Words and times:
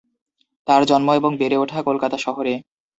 তার 0.67 0.81
জন্ম 0.85 1.07
এবং 1.13 1.31
বেড়ে 1.37 1.57
ওঠা 1.57 1.79
কলকাতা 1.83 2.17
শহরে। 2.17 2.53